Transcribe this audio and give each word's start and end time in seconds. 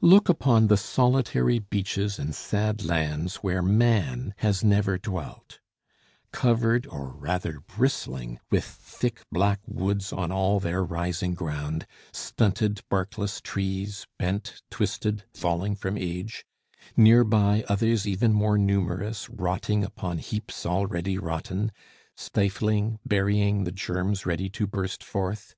Look 0.00 0.30
upon 0.30 0.68
the 0.68 0.78
solitary 0.78 1.58
beaches 1.58 2.18
and 2.18 2.34
sad 2.34 2.82
lands 2.82 3.36
where 3.42 3.60
man 3.60 4.32
has 4.38 4.64
never 4.64 4.96
dwelt: 4.96 5.58
covered 6.32 6.86
or 6.86 7.10
rather 7.10 7.60
bristling 7.60 8.40
with 8.50 8.64
thick 8.64 9.20
black 9.30 9.60
woods 9.66 10.14
on 10.14 10.32
all 10.32 10.60
their 10.60 10.82
rising 10.82 11.34
ground, 11.34 11.86
stunted 12.10 12.80
barkless 12.88 13.42
trees, 13.42 14.06
bent, 14.18 14.62
twisted, 14.70 15.24
falling 15.34 15.76
from 15.76 15.98
age; 15.98 16.46
near 16.96 17.22
by, 17.22 17.62
others 17.68 18.06
even 18.08 18.32
more 18.32 18.56
numerous, 18.56 19.28
rotting 19.28 19.84
upon 19.84 20.16
heaps 20.16 20.64
already 20.64 21.18
rotten, 21.18 21.70
stifling, 22.16 22.98
burying 23.04 23.64
the 23.64 23.72
germs 23.72 24.24
ready 24.24 24.48
to 24.48 24.66
burst 24.66 25.04
forth. 25.04 25.54